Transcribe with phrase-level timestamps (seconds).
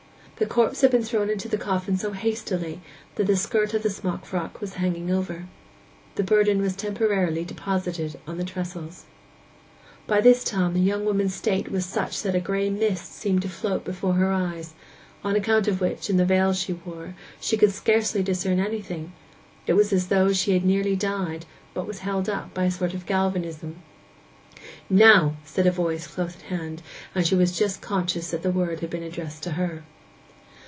[0.37, 2.81] The corpse had been thrown into the coffin so hastily
[3.13, 5.45] that the skirt of the smockfrock was hanging over.
[6.15, 9.05] The burden was temporarily deposited on the trestles.
[10.07, 13.49] By this time the young woman's state was such that a gray mist seemed to
[13.49, 14.73] float before her eyes,
[15.23, 19.13] on account of which, and the veil she wore, she could scarcely discern anything:
[19.67, 21.45] it was as though she had nearly died,
[21.75, 23.75] but was held up by a sort of galvanism.
[24.89, 26.81] 'Now!' said a voice close at hand,
[27.13, 29.83] and she was just conscious that the word had been addressed to her.